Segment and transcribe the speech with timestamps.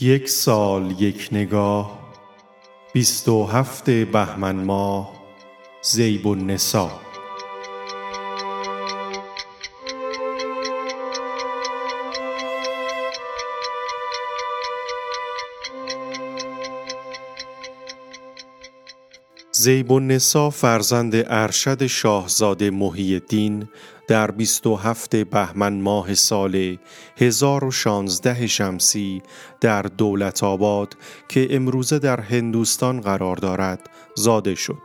[0.00, 2.12] یک سال یک نگاه
[2.92, 5.12] بیست و هفت بهمن ماه
[5.84, 6.90] ذیب النساء
[19.56, 23.68] ذیب النساء فرزند ارشد شاهزاده محی الدین
[24.08, 26.78] در بیست و هفت بهمن ماه سال
[27.16, 29.22] 1016 شمسی
[29.60, 30.96] در دولت آباد
[31.28, 34.82] که امروزه در هندوستان قرار دارد زاده شد.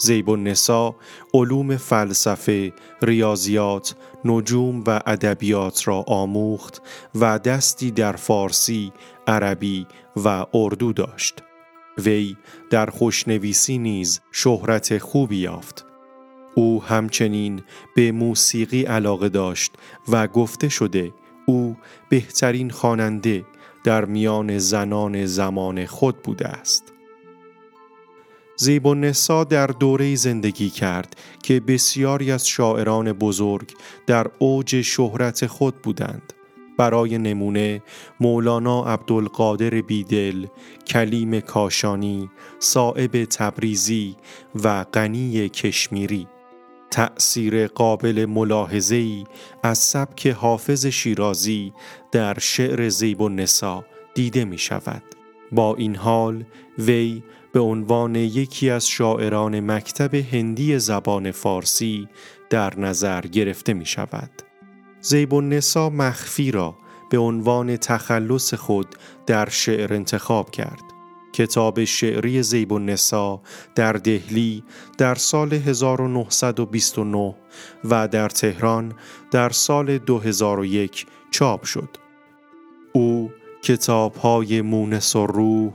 [0.00, 0.94] زیب النساء
[1.34, 6.82] علوم فلسفه، ریاضیات، نجوم و ادبیات را آموخت
[7.14, 8.92] و دستی در فارسی،
[9.26, 9.86] عربی
[10.24, 11.42] و اردو داشت.
[11.98, 12.36] وی
[12.70, 15.87] در خوشنویسی نیز شهرت خوبی یافت.
[16.58, 17.62] او همچنین
[17.94, 19.72] به موسیقی علاقه داشت
[20.08, 21.12] و گفته شده
[21.46, 21.76] او
[22.08, 23.44] بهترین خواننده
[23.84, 26.92] در میان زنان زمان خود بوده است.
[28.56, 33.72] زیب و نسا در دوره زندگی کرد که بسیاری از شاعران بزرگ
[34.06, 36.32] در اوج شهرت خود بودند.
[36.78, 37.82] برای نمونه
[38.20, 40.46] مولانا عبدالقادر بیدل،
[40.86, 44.16] کلیم کاشانی، صائب تبریزی
[44.64, 46.26] و غنی کشمیری
[46.90, 49.24] تأثیر قابل ملاحظه‌ای
[49.62, 51.72] از سبک حافظ شیرازی
[52.12, 55.02] در شعر زیب و نسا دیده می شود.
[55.52, 56.44] با این حال
[56.78, 57.22] وی
[57.52, 62.08] به عنوان یکی از شاعران مکتب هندی زبان فارسی
[62.50, 64.30] در نظر گرفته می شود.
[65.00, 66.76] زیب و نسا مخفی را
[67.10, 68.86] به عنوان تخلص خود
[69.26, 70.97] در شعر انتخاب کرد.
[71.38, 73.40] کتاب شعری زیب النسا
[73.74, 74.64] در دهلی
[74.98, 77.34] در سال 1929
[77.84, 78.94] و در تهران
[79.30, 81.88] در سال 2001 چاپ شد.
[82.92, 83.30] او
[83.62, 85.72] کتاب های مونس و روح،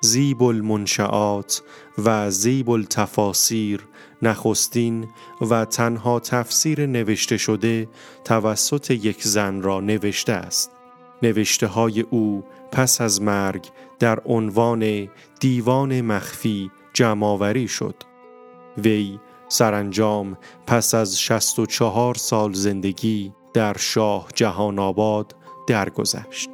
[0.00, 1.62] زیب المنشعات
[2.04, 3.86] و زیب التفاسیر
[4.22, 5.08] نخستین
[5.50, 7.88] و تنها تفسیر نوشته شده
[8.24, 10.79] توسط یک زن را نوشته است.
[11.22, 13.66] نوشته های او پس از مرگ
[13.98, 15.08] در عنوان
[15.40, 17.94] دیوان مخفی جمعآوری شد.
[18.78, 25.34] وی سرانجام پس از 64 سال زندگی در شاه جهان آباد
[25.66, 26.50] درگذشت.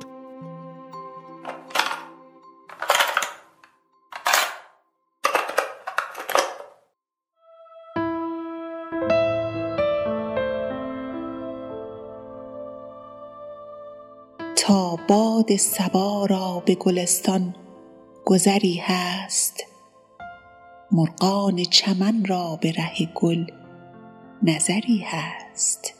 [15.09, 17.55] باد صبا را به گلستان
[18.27, 19.65] گذری هست.
[20.93, 23.47] مرغان چمن را به ره گل
[24.43, 25.95] نظری هست.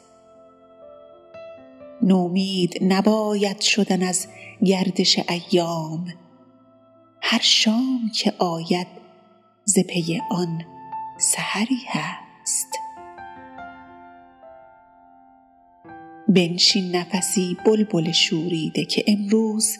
[2.01, 4.27] نومید نباید شدن از
[4.63, 6.13] گردش ایام.
[7.21, 8.87] هر شام که آید
[9.65, 10.61] ز پی آن
[11.19, 12.26] سحری هست.
[16.29, 19.77] بنشین نفسی بلبل شوریده که امروز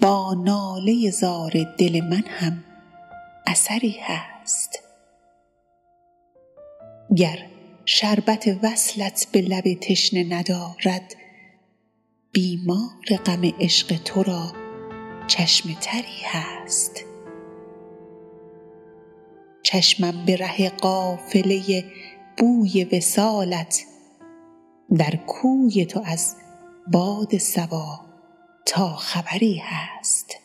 [0.00, 2.64] با ناله زار دل من هم
[3.46, 4.78] اثری هست.
[7.16, 7.38] گر
[7.84, 11.14] شربت وصلت به لب تشنه ندارد
[12.32, 14.52] بیمار غم عشق تو را
[15.26, 17.04] چشم تری هست.
[19.62, 21.84] چشمم به ره قافله
[22.38, 23.84] بوی وصالت
[24.98, 26.36] در کوی تو از
[26.92, 28.00] باد صبا
[28.66, 30.36] تا خبری هست.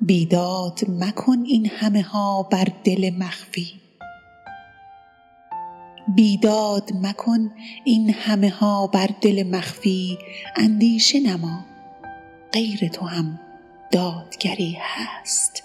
[0.00, 3.80] بیداد مکن این همه ها بر دل مخفی.
[6.14, 7.50] بیداد مکن
[7.84, 10.18] این همه ها بر دل مخفی.
[10.56, 11.64] اندیشه نما
[12.52, 13.40] غیر تو هم
[13.92, 15.57] دادگری هست.